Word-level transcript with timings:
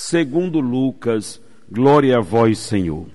segundo 0.00 0.60
Lucas, 0.60 1.40
glória 1.70 2.18
a 2.18 2.20
vós, 2.20 2.58
Senhor. 2.58 3.06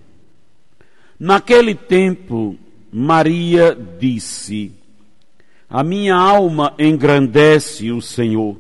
Naquele 1.20 1.76
tempo, 1.76 2.58
Maria 2.92 3.78
disse: 4.00 4.72
A 5.70 5.84
minha 5.84 6.16
alma 6.16 6.74
engrandece 6.78 7.92
o 7.92 8.02
Senhor, 8.02 8.58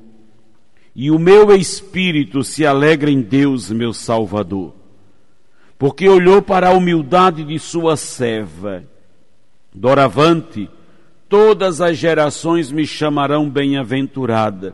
e 0.95 1.09
o 1.09 1.19
meu 1.19 1.55
espírito 1.55 2.43
se 2.43 2.65
alegra 2.65 3.09
em 3.09 3.21
Deus, 3.21 3.71
meu 3.71 3.93
Salvador 3.93 4.73
porque 5.83 6.07
olhou 6.07 6.41
para 6.41 6.69
a 6.69 6.71
humildade 6.71 7.43
de 7.43 7.59
sua 7.59 7.97
serva. 7.97 8.85
Doravante, 9.75 10.69
todas 11.27 11.81
as 11.81 11.97
gerações 11.97 12.71
me 12.71 12.87
chamarão 12.87 13.49
bem-aventurada, 13.49 14.73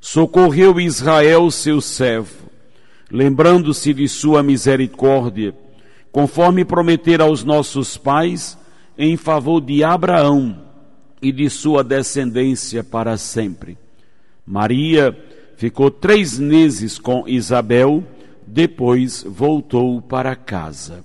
Socorreu 0.00 0.80
Israel, 0.80 1.50
seu 1.50 1.80
servo, 1.80 2.48
lembrando-se 3.10 3.92
de 3.92 4.08
sua 4.08 4.42
misericórdia, 4.42 5.54
conforme 6.10 6.64
prometer 6.64 7.20
aos 7.20 7.44
nossos 7.44 7.98
pais, 7.98 8.58
em 8.96 9.16
favor 9.16 9.60
de 9.60 9.84
Abraão 9.84 10.62
e 11.20 11.30
de 11.30 11.50
sua 11.50 11.84
descendência 11.84 12.82
para 12.82 13.16
sempre. 13.18 13.76
Maria 14.46 15.16
ficou 15.56 15.90
três 15.90 16.38
meses 16.38 16.98
com 16.98 17.28
Isabel, 17.28 18.02
depois 18.46 19.22
voltou 19.22 20.00
para 20.00 20.34
casa. 20.34 21.04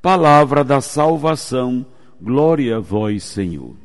Palavra 0.00 0.64
da 0.64 0.80
salvação, 0.80 1.84
glória 2.20 2.78
a 2.78 2.80
vós, 2.80 3.22
Senhor. 3.22 3.76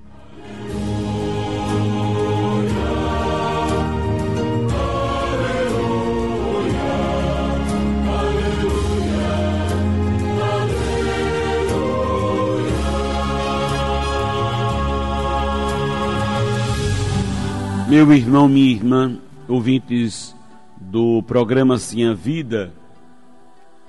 Meu 17.95 18.11
irmão, 18.11 18.49
minha 18.49 18.71
irmã, 18.71 19.17
ouvintes 19.47 20.35
do 20.75 21.23
programa 21.23 21.77
Sim 21.77 22.03
a 22.03 22.13
Vida, 22.13 22.73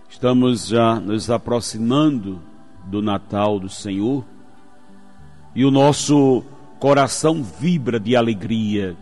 Estamos 0.09 0.69
já 0.69 1.01
nos 1.01 1.29
aproximando 1.29 2.41
do 2.85 3.03
Natal 3.03 3.59
do 3.59 3.69
Senhor 3.69 4.25
e 5.57 5.65
o 5.65 5.73
nosso 5.73 6.45
coração 6.79 7.43
vibra 7.43 7.99
de 7.99 8.15
alegria, 8.15 8.97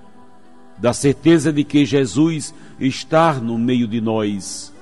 da 0.78 0.94
certeza 0.94 1.52
de 1.52 1.64
que 1.64 1.84
Jesus 1.84 2.54
está 2.80 3.34
no 3.34 3.58
meio 3.58 3.86
de 3.86 4.00
nós, 4.00 4.72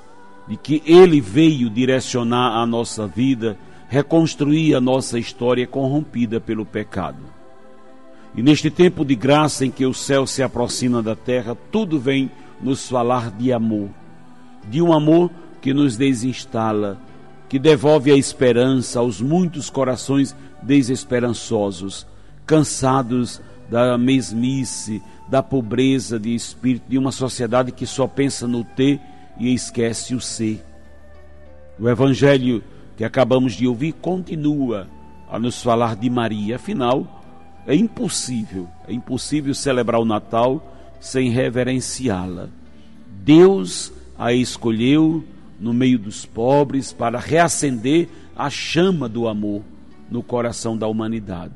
de 0.47 0.57
que 0.57 0.85
Ele 0.87 1.21
veio 1.21 1.69
direcionar 1.69 2.63
a 2.63 2.65
nossa 2.65 3.09
vida, 3.09 3.59
reconstruir 3.89 4.77
a 4.77 4.81
nossa 4.81 5.19
história 5.19 5.67
corrompida 5.67 6.39
pelo 6.41 6.65
pecado. 6.65 7.42
E 8.35 8.43
neste 8.43 8.71
tempo 8.71 9.05
de 9.05 9.15
graça 9.15 9.65
em 9.67 9.71
que 9.71 9.85
o 9.85 9.93
céu 9.93 10.27
se 10.27 10.43
aproxima 10.43 11.03
da 11.03 11.15
terra, 11.15 11.57
tudo 11.71 12.01
vem 12.01 12.31
nos 12.61 12.89
falar 12.89 13.31
de 13.31 13.53
amor, 13.53 13.91
de 14.69 14.81
um 14.81 14.93
amor 14.93 15.31
que 15.61 15.75
nos 15.75 15.97
desinstala, 15.97 16.99
que 17.49 17.59
devolve 17.59 18.11
a 18.11 18.17
esperança 18.17 19.01
aos 19.01 19.21
muitos 19.21 19.69
corações 19.69 20.35
desesperançosos, 20.63 22.07
cansados 22.47 23.41
da 23.69 23.99
mesmice, 23.99 25.03
da 25.29 25.43
pobreza 25.43 26.19
de 26.19 26.35
espírito, 26.35 26.85
de 26.89 26.97
uma 26.97 27.13
sociedade 27.13 27.73
que 27.73 27.87
só 27.87 28.07
pensa 28.07 28.47
no 28.47 28.65
ter 28.65 29.01
e 29.39 29.53
esquece 29.53 30.15
o 30.15 30.21
ser. 30.21 30.65
O 31.79 31.89
Evangelho 31.89 32.63
que 32.97 33.05
acabamos 33.05 33.55
de 33.55 33.67
ouvir 33.67 33.93
continua 33.93 34.89
a 35.31 35.39
nos 35.39 35.63
falar 35.63 35.97
de 35.97 36.09
Maria, 36.09 36.57
afinal, 36.57 37.22
é 37.67 37.75
impossível, 37.75 38.69
é 38.87 38.93
impossível 38.93 39.55
celebrar 39.55 40.01
o 40.01 40.05
Natal 40.05 40.63
sem 41.01 41.31
reverenciá-la. 41.31 42.49
Deus 43.09 43.93
a 44.19 44.33
escolheu 44.33 45.25
no 45.59 45.73
meio 45.73 45.99
dos 45.99 46.27
pobres 46.27 46.93
para 46.93 47.19
reacender 47.19 48.09
a 48.37 48.51
chama 48.51 49.09
do 49.09 49.29
amor 49.29 49.63
no 50.11 50.23
coração 50.23 50.77
da 50.77 50.87
humanidade. 50.87 51.55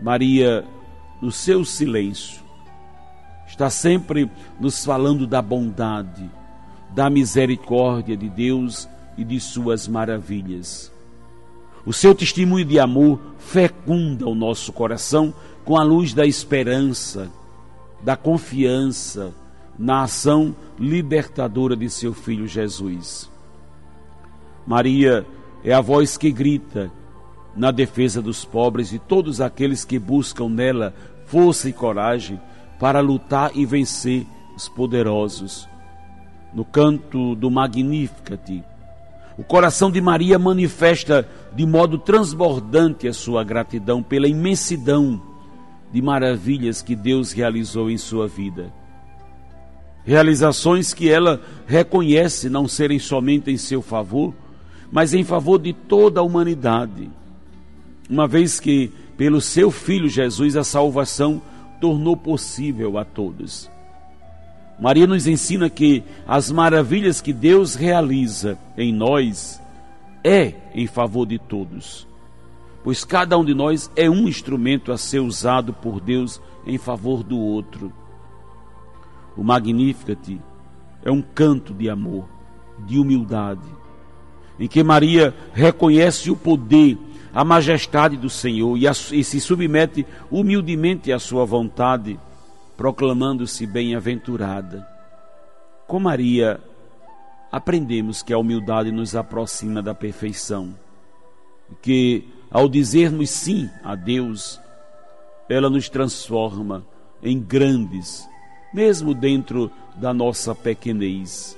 Maria, 0.00 0.64
no 1.20 1.32
seu 1.32 1.64
silêncio, 1.64 2.40
está 3.46 3.70
sempre 3.70 4.30
nos 4.60 4.84
falando 4.84 5.26
da 5.26 5.42
bondade, 5.42 6.30
da 6.94 7.10
misericórdia 7.10 8.16
de 8.16 8.28
Deus 8.28 8.88
e 9.16 9.24
de 9.24 9.40
suas 9.40 9.88
maravilhas. 9.88 10.92
O 11.86 11.92
seu 11.92 12.12
testemunho 12.16 12.64
de 12.64 12.80
amor 12.80 13.20
fecunda 13.38 14.26
o 14.26 14.34
nosso 14.34 14.72
coração 14.72 15.32
com 15.64 15.78
a 15.78 15.84
luz 15.84 16.12
da 16.12 16.26
esperança, 16.26 17.30
da 18.02 18.16
confiança, 18.16 19.32
na 19.78 20.02
ação 20.02 20.54
libertadora 20.80 21.76
de 21.76 21.88
seu 21.88 22.12
filho 22.12 22.48
Jesus. 22.48 23.30
Maria 24.66 25.24
é 25.62 25.72
a 25.72 25.80
voz 25.80 26.16
que 26.16 26.32
grita 26.32 26.90
na 27.54 27.70
defesa 27.70 28.20
dos 28.20 28.44
pobres 28.44 28.92
e 28.92 28.98
todos 28.98 29.40
aqueles 29.40 29.84
que 29.84 29.96
buscam 29.96 30.48
nela 30.48 30.92
força 31.26 31.68
e 31.68 31.72
coragem 31.72 32.40
para 32.80 32.98
lutar 33.00 33.52
e 33.54 33.64
vencer 33.64 34.26
os 34.56 34.68
poderosos. 34.68 35.68
No 36.52 36.64
canto 36.64 37.36
do 37.36 37.48
Magnificat, 37.48 38.64
o 39.38 39.44
coração 39.44 39.90
de 39.90 40.00
Maria 40.00 40.38
manifesta 40.38 41.28
de 41.56 41.66
modo 41.66 41.98
transbordante 41.98 43.08
a 43.08 43.12
sua 43.12 43.42
gratidão 43.42 44.02
pela 44.02 44.28
imensidão 44.28 45.20
de 45.92 46.02
maravilhas 46.02 46.82
que 46.82 46.94
Deus 46.94 47.32
realizou 47.32 47.90
em 47.90 47.96
sua 47.96 48.28
vida 48.28 48.72
realizações 50.06 50.94
que 50.94 51.10
ela 51.10 51.42
reconhece 51.66 52.48
não 52.48 52.68
serem 52.68 52.98
somente 52.98 53.50
em 53.50 53.56
seu 53.56 53.82
favor, 53.82 54.32
mas 54.90 55.12
em 55.12 55.24
favor 55.24 55.58
de 55.58 55.72
toda 55.72 56.20
a 56.20 56.22
humanidade. 56.22 57.10
Uma 58.08 58.28
vez 58.28 58.60
que, 58.60 58.92
pelo 59.16 59.40
seu 59.40 59.68
Filho 59.68 60.08
Jesus, 60.08 60.56
a 60.56 60.62
salvação 60.62 61.42
tornou 61.80 62.16
possível 62.16 62.96
a 62.96 63.04
todos. 63.04 63.68
Maria 64.78 65.08
nos 65.08 65.26
ensina 65.26 65.68
que 65.68 66.04
as 66.26 66.52
maravilhas 66.52 67.20
que 67.20 67.32
Deus 67.32 67.74
realiza 67.74 68.56
em 68.78 68.92
nós 68.92 69.60
é 70.26 70.54
em 70.74 70.88
favor 70.88 71.24
de 71.24 71.38
todos, 71.38 72.04
pois 72.82 73.04
cada 73.04 73.38
um 73.38 73.44
de 73.44 73.54
nós 73.54 73.88
é 73.94 74.10
um 74.10 74.26
instrumento 74.26 74.90
a 74.90 74.98
ser 74.98 75.20
usado 75.20 75.72
por 75.72 76.00
Deus 76.00 76.42
em 76.66 76.76
favor 76.76 77.22
do 77.22 77.38
outro. 77.38 77.92
O 79.36 79.44
Magnificat 79.44 80.40
é 81.04 81.12
um 81.12 81.22
canto 81.22 81.72
de 81.72 81.88
amor, 81.88 82.28
de 82.86 82.98
humildade, 82.98 83.68
em 84.58 84.66
que 84.66 84.82
Maria 84.82 85.32
reconhece 85.52 86.28
o 86.28 86.34
poder, 86.34 86.98
a 87.32 87.44
majestade 87.44 88.16
do 88.16 88.28
Senhor 88.28 88.76
e, 88.76 88.88
a, 88.88 88.90
e 88.90 89.22
se 89.22 89.40
submete 89.40 90.04
humildemente 90.28 91.12
à 91.12 91.20
sua 91.20 91.44
vontade, 91.44 92.18
proclamando-se 92.76 93.64
bem-aventurada. 93.64 94.84
Com 95.86 96.00
Maria, 96.00 96.58
aprendemos 97.50 98.22
que 98.22 98.32
a 98.32 98.38
humildade 98.38 98.90
nos 98.90 99.14
aproxima 99.14 99.82
da 99.82 99.94
perfeição, 99.94 100.74
que 101.82 102.28
ao 102.50 102.68
dizermos 102.68 103.30
sim 103.30 103.68
a 103.82 103.94
Deus, 103.94 104.60
ela 105.48 105.68
nos 105.68 105.88
transforma 105.88 106.84
em 107.22 107.40
grandes, 107.40 108.28
mesmo 108.72 109.14
dentro 109.14 109.70
da 109.96 110.12
nossa 110.12 110.54
pequenez. 110.54 111.56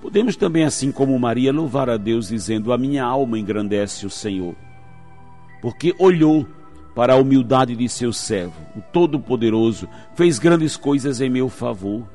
Podemos 0.00 0.36
também, 0.36 0.64
assim 0.64 0.92
como 0.92 1.18
Maria, 1.18 1.52
louvar 1.52 1.88
a 1.88 1.96
Deus 1.96 2.28
dizendo: 2.28 2.72
A 2.72 2.78
minha 2.78 3.04
alma 3.04 3.38
engrandece 3.38 4.06
o 4.06 4.10
Senhor, 4.10 4.54
porque 5.62 5.94
olhou 5.98 6.46
para 6.94 7.14
a 7.14 7.16
humildade 7.16 7.74
de 7.74 7.88
seu 7.88 8.12
servo, 8.12 8.54
o 8.76 8.80
Todo-Poderoso, 8.80 9.88
fez 10.14 10.38
grandes 10.38 10.76
coisas 10.76 11.20
em 11.20 11.28
meu 11.28 11.48
favor. 11.48 12.06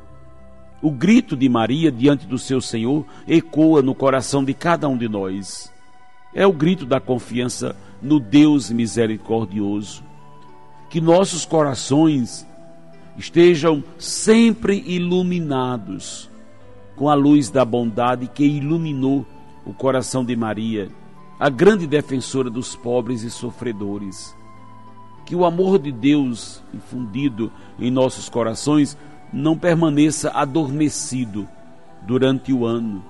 O 0.82 0.92
grito 0.92 1.36
de 1.36 1.50
Maria 1.50 1.92
diante 1.92 2.26
do 2.26 2.38
seu 2.38 2.62
Senhor 2.62 3.06
ecoa 3.28 3.82
no 3.82 3.94
coração 3.94 4.44
de 4.44 4.54
cada 4.54 4.88
um 4.88 4.98
de 4.98 5.10
nós. 5.10 5.72
É 6.34 6.48
o 6.48 6.54
grito 6.54 6.86
da 6.86 7.00
confiança 7.00 7.76
no 8.02 8.20
Deus 8.20 8.70
misericordioso. 8.70 10.04
Que 10.90 11.02
nossos 11.02 11.46
corações 11.46 12.48
estejam 13.18 13.84
sempre 13.98 14.82
iluminados 14.88 16.30
com 16.96 17.10
a 17.10 17.14
luz 17.14 17.50
da 17.50 17.66
bondade 17.66 18.28
que 18.28 18.46
iluminou 18.46 19.26
o 19.66 19.74
coração 19.74 20.24
de 20.24 20.36
Maria, 20.36 20.90
a 21.40 21.50
grande 21.50 21.86
defensora 21.86 22.50
dos 22.50 22.76
pobres 22.76 23.24
e 23.24 23.30
sofredores. 23.30 24.36
Que 25.26 25.36
o 25.36 25.46
amor 25.46 25.78
de 25.78 25.92
Deus 25.92 26.64
infundido 26.74 27.52
em 27.78 27.92
nossos 27.92 28.30
corações 28.30 28.98
não 29.32 29.58
permaneça 29.58 30.32
adormecido 30.32 31.48
durante 32.02 32.52
o 32.52 32.66
ano 32.66 33.04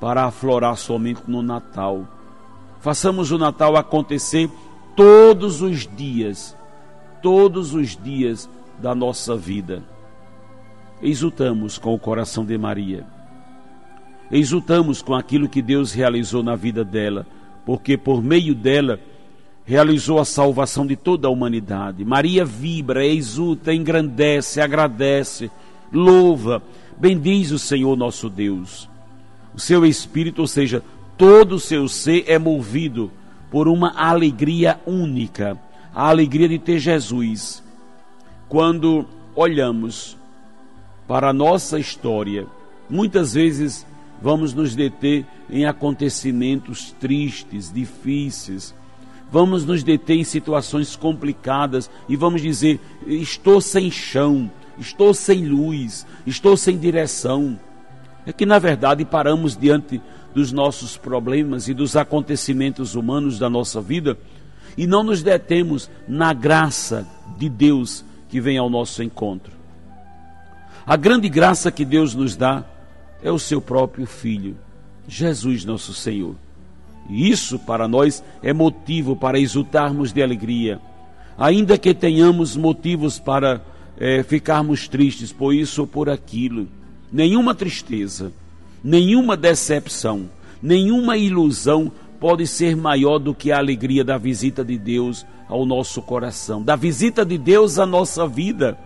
para 0.00 0.24
aflorar 0.24 0.76
somente 0.76 1.22
no 1.26 1.42
Natal. 1.42 2.06
Façamos 2.80 3.30
o 3.30 3.38
Natal 3.38 3.76
acontecer 3.76 4.50
todos 4.94 5.62
os 5.62 5.86
dias, 5.86 6.56
todos 7.22 7.72
os 7.74 7.96
dias 7.96 8.48
da 8.78 8.94
nossa 8.94 9.36
vida. 9.36 9.82
Exultamos 11.00 11.78
com 11.78 11.94
o 11.94 11.98
coração 11.98 12.44
de 12.44 12.56
Maria. 12.58 13.06
Exultamos 14.30 15.00
com 15.02 15.14
aquilo 15.14 15.48
que 15.48 15.62
Deus 15.62 15.92
realizou 15.92 16.42
na 16.42 16.56
vida 16.56 16.84
dela, 16.84 17.26
porque 17.64 17.96
por 17.96 18.22
meio 18.22 18.54
dela 18.54 18.98
realizou 19.64 20.18
a 20.18 20.24
salvação 20.24 20.86
de 20.86 20.94
toda 20.94 21.26
a 21.26 21.30
humanidade. 21.30 22.04
Maria 22.04 22.44
vibra, 22.44 23.06
exulta, 23.06 23.72
engrandece, 23.72 24.60
agradece, 24.60 25.50
louva, 25.92 26.62
bendiz 26.98 27.50
o 27.50 27.58
Senhor 27.58 27.96
nosso 27.96 28.28
Deus. 28.28 28.88
O 29.54 29.60
seu 29.60 29.86
espírito, 29.86 30.42
ou 30.42 30.46
seja, 30.46 30.82
todo 31.16 31.56
o 31.56 31.60
seu 31.60 31.88
ser 31.88 32.24
é 32.26 32.38
movido 32.38 33.10
por 33.50 33.68
uma 33.68 33.94
alegria 33.96 34.80
única, 34.86 35.58
a 35.94 36.08
alegria 36.08 36.48
de 36.48 36.58
ter 36.58 36.78
Jesus. 36.78 37.62
Quando 38.48 39.06
olhamos 39.34 40.16
para 41.08 41.30
a 41.30 41.32
nossa 41.32 41.78
história, 41.78 42.46
muitas 42.90 43.34
vezes 43.34 43.86
vamos 44.20 44.52
nos 44.52 44.74
deter 44.74 45.24
em 45.48 45.64
acontecimentos 45.66 46.92
tristes, 46.98 47.72
difíceis, 47.72 48.74
vamos 49.34 49.64
nos 49.64 49.82
deter 49.82 50.16
em 50.16 50.22
situações 50.22 50.94
complicadas 50.94 51.90
e 52.08 52.14
vamos 52.14 52.40
dizer: 52.40 52.78
estou 53.04 53.60
sem 53.60 53.90
chão, 53.90 54.48
estou 54.78 55.12
sem 55.12 55.44
luz, 55.44 56.06
estou 56.24 56.56
sem 56.56 56.78
direção. 56.78 57.58
É 58.24 58.32
que 58.32 58.46
na 58.46 58.60
verdade 58.60 59.04
paramos 59.04 59.56
diante 59.56 60.00
dos 60.32 60.52
nossos 60.52 60.96
problemas 60.96 61.66
e 61.66 61.74
dos 61.74 61.96
acontecimentos 61.96 62.94
humanos 62.94 63.36
da 63.36 63.50
nossa 63.50 63.80
vida 63.80 64.16
e 64.76 64.86
não 64.86 65.02
nos 65.02 65.20
detemos 65.20 65.90
na 66.06 66.32
graça 66.32 67.04
de 67.36 67.48
Deus 67.48 68.04
que 68.28 68.40
vem 68.40 68.56
ao 68.56 68.70
nosso 68.70 69.02
encontro. 69.02 69.52
A 70.86 70.94
grande 70.94 71.28
graça 71.28 71.72
que 71.72 71.84
Deus 71.84 72.14
nos 72.14 72.36
dá 72.36 72.64
é 73.20 73.32
o 73.32 73.38
seu 73.40 73.60
próprio 73.60 74.06
Filho, 74.06 74.56
Jesus 75.08 75.64
nosso 75.64 75.92
Senhor. 75.92 76.36
Isso 77.08 77.58
para 77.58 77.86
nós 77.86 78.22
é 78.42 78.52
motivo 78.52 79.14
para 79.14 79.38
exultarmos 79.38 80.12
de 80.12 80.22
alegria, 80.22 80.80
ainda 81.36 81.76
que 81.76 81.92
tenhamos 81.92 82.56
motivos 82.56 83.18
para 83.18 83.60
é, 83.98 84.22
ficarmos 84.22 84.88
tristes 84.88 85.32
por 85.32 85.54
isso 85.54 85.82
ou 85.82 85.86
por 85.86 86.08
aquilo. 86.08 86.68
Nenhuma 87.12 87.54
tristeza, 87.54 88.32
nenhuma 88.82 89.36
decepção, 89.36 90.28
nenhuma 90.62 91.16
ilusão 91.16 91.92
pode 92.18 92.46
ser 92.46 92.74
maior 92.76 93.18
do 93.18 93.34
que 93.34 93.52
a 93.52 93.58
alegria 93.58 94.02
da 94.02 94.16
visita 94.16 94.64
de 94.64 94.78
Deus 94.78 95.26
ao 95.46 95.66
nosso 95.66 96.00
coração, 96.00 96.62
da 96.62 96.74
visita 96.74 97.24
de 97.24 97.36
Deus 97.36 97.78
à 97.78 97.84
nossa 97.84 98.26
vida. 98.26 98.78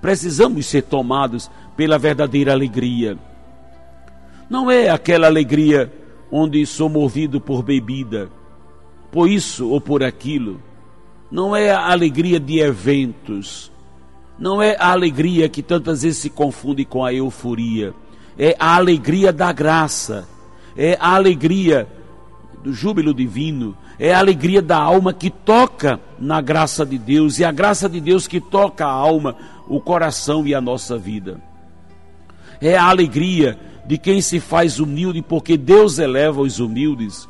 Precisamos 0.00 0.66
ser 0.66 0.82
tomados 0.82 1.50
pela 1.76 1.98
verdadeira 1.98 2.52
alegria. 2.52 3.18
Não 4.48 4.70
é 4.70 4.88
aquela 4.88 5.26
alegria 5.26 5.92
onde 6.30 6.64
sou 6.66 6.88
movido 6.88 7.40
por 7.40 7.62
bebida, 7.62 8.28
por 9.10 9.28
isso 9.28 9.68
ou 9.68 9.80
por 9.80 10.02
aquilo. 10.02 10.60
Não 11.30 11.54
é 11.54 11.70
a 11.70 11.90
alegria 11.90 12.40
de 12.40 12.60
eventos. 12.60 13.70
Não 14.38 14.62
é 14.62 14.76
a 14.78 14.92
alegria 14.92 15.48
que 15.48 15.62
tantas 15.62 16.02
vezes 16.02 16.18
se 16.18 16.30
confunde 16.30 16.84
com 16.84 17.04
a 17.04 17.12
euforia. 17.12 17.92
É 18.38 18.56
a 18.58 18.76
alegria 18.76 19.32
da 19.32 19.52
graça. 19.52 20.26
É 20.76 20.96
a 21.00 21.14
alegria 21.14 21.86
do 22.62 22.72
júbilo 22.72 23.12
divino. 23.12 23.76
É 23.98 24.14
a 24.14 24.18
alegria 24.18 24.62
da 24.62 24.78
alma 24.78 25.12
que 25.12 25.28
toca 25.28 26.00
na 26.18 26.40
graça 26.40 26.86
de 26.86 26.96
Deus. 26.96 27.38
E 27.38 27.44
a 27.44 27.52
graça 27.52 27.88
de 27.88 28.00
Deus 28.00 28.26
que 28.26 28.40
toca 28.40 28.86
a 28.86 28.90
alma, 28.90 29.36
o 29.66 29.80
coração 29.80 30.46
e 30.46 30.54
a 30.54 30.60
nossa 30.60 30.96
vida. 30.96 31.40
É 32.60 32.76
a 32.76 32.84
alegria 32.84 33.58
de 33.88 33.96
quem 33.96 34.20
se 34.20 34.38
faz 34.38 34.78
humilde, 34.78 35.22
porque 35.22 35.56
Deus 35.56 35.98
eleva 35.98 36.42
os 36.42 36.60
humildes, 36.60 37.26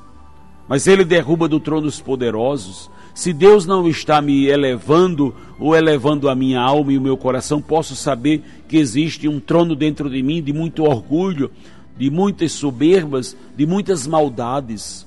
mas 0.69 0.89
Ele 0.89 1.05
derruba 1.05 1.47
do 1.47 1.61
trono 1.61 1.87
os 1.87 2.01
poderosos. 2.01 2.91
Se 3.15 3.33
Deus 3.33 3.65
não 3.65 3.87
está 3.87 4.21
me 4.21 4.47
elevando 4.47 5.33
ou 5.57 5.77
elevando 5.77 6.29
a 6.29 6.35
minha 6.35 6.61
alma 6.61 6.93
e 6.93 6.99
o 6.99 7.01
meu 7.01 7.17
coração, 7.17 7.63
posso 7.63 7.95
saber 7.95 8.43
que 8.67 8.77
existe 8.77 9.29
um 9.29 9.39
trono 9.39 9.77
dentro 9.77 10.11
de 10.11 10.21
mim 10.21 10.43
de 10.43 10.53
muito 10.53 10.83
orgulho, 10.83 11.49
de 11.97 12.11
muitas 12.11 12.51
soberbas, 12.51 13.37
de 13.57 13.65
muitas 13.65 14.05
maldades. 14.05 15.07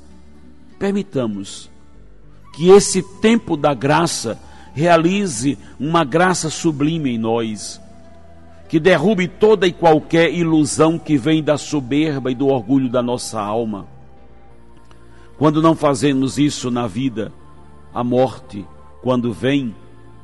Permitamos 0.79 1.70
que 2.55 2.70
esse 2.70 3.03
tempo 3.20 3.58
da 3.58 3.74
graça 3.74 4.39
realize 4.74 5.58
uma 5.77 6.05
graça 6.05 6.50
sublime 6.50 7.12
em 7.12 7.17
nós 7.17 7.81
que 8.72 8.80
derrube 8.80 9.28
toda 9.28 9.68
e 9.68 9.74
qualquer 9.74 10.34
ilusão 10.34 10.98
que 10.98 11.18
vem 11.18 11.44
da 11.44 11.58
soberba 11.58 12.32
e 12.32 12.36
do 12.36 12.48
orgulho 12.48 12.88
da 12.88 13.01
nossa 13.01 13.38
alma. 13.38 13.86
Quando 15.38 15.62
não 15.62 15.75
fazemos 15.75 16.38
isso 16.38 16.72
na 16.72 16.88
vida, 16.88 17.34
a 17.94 18.01
morte, 18.01 18.66
quando 19.01 19.34
vem, 19.34 19.75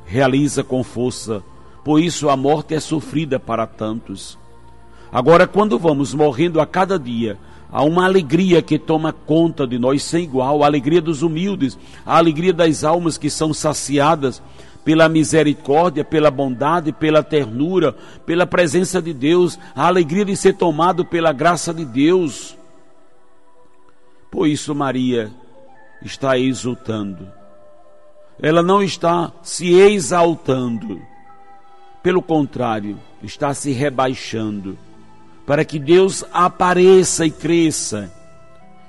realiza 0.05 0.63
com 0.63 0.81
força, 0.81 1.43
por 1.83 1.99
isso 1.99 2.29
a 2.29 2.37
morte 2.37 2.73
é 2.73 2.79
sofrida 2.79 3.37
para 3.37 3.67
tantos. 3.67 4.39
Agora, 5.11 5.45
quando 5.45 5.77
vamos 5.77 6.13
morrendo 6.13 6.61
a 6.61 6.65
cada 6.65 6.97
dia, 6.97 7.37
há 7.69 7.83
uma 7.83 8.05
alegria 8.05 8.61
que 8.61 8.79
toma 8.79 9.11
conta 9.11 9.67
de 9.67 9.77
nós 9.77 10.03
sem 10.03 10.23
igual, 10.23 10.63
a 10.63 10.67
alegria 10.67 11.01
dos 11.01 11.21
humildes, 11.21 11.77
a 12.05 12.15
alegria 12.15 12.53
das 12.53 12.85
almas 12.85 13.17
que 13.17 13.29
são 13.29 13.53
saciadas 13.53 14.41
pela 14.87 15.09
misericórdia, 15.09 16.05
pela 16.05 16.31
bondade, 16.31 16.93
pela 16.93 17.21
ternura, 17.21 17.93
pela 18.25 18.47
presença 18.47 19.01
de 19.01 19.13
Deus, 19.13 19.59
a 19.75 19.85
alegria 19.85 20.23
de 20.23 20.33
ser 20.33 20.53
tomado 20.53 21.03
pela 21.03 21.33
graça 21.33 21.73
de 21.73 21.83
Deus. 21.83 22.57
Por 24.31 24.47
isso, 24.47 24.73
Maria 24.73 25.29
está 26.01 26.37
exultando. 26.37 27.29
Ela 28.41 28.63
não 28.63 28.81
está 28.81 29.33
se 29.43 29.73
exaltando. 29.73 31.01
Pelo 32.01 32.21
contrário, 32.21 32.97
está 33.21 33.53
se 33.53 33.73
rebaixando. 33.73 34.77
Para 35.45 35.65
que 35.65 35.79
Deus 35.79 36.23
apareça 36.31 37.25
e 37.25 37.31
cresça. 37.31 38.09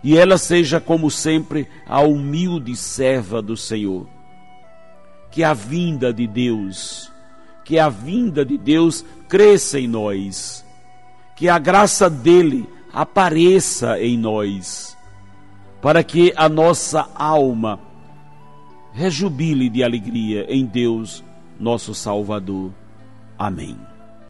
E 0.05 0.17
ela 0.17 0.39
seja, 0.39 0.79
como 0.81 1.11
sempre, 1.11 1.67
a 1.89 2.03
humilde 2.03 2.77
serva 2.77 3.43
do 3.43 3.57
Senhor 3.57 4.07
que 5.39 5.45
a 5.45 5.55
vinda 5.55 6.13
de 6.13 6.27
Deus, 6.27 7.13
que 7.65 7.79
a 7.79 7.89
vinda 7.89 8.45
de 8.45 8.59
Deus 8.59 9.05
cresça 9.29 9.79
em 9.79 9.87
nós, 9.87 10.67
que 11.37 11.49
a 11.49 11.61
graça 11.61 12.11
dele 12.11 12.69
apareça 12.93 14.01
em 14.01 14.19
nós, 14.19 14.99
para 15.81 16.03
que 16.03 16.33
a 16.35 16.49
nossa 16.49 17.09
alma 17.15 17.79
rejubile 18.93 19.69
de 19.69 19.85
alegria 19.85 20.45
em 20.53 20.67
Deus, 20.67 21.23
nosso 21.61 21.95
Salvador. 21.95 22.73
Amém. 23.39 23.88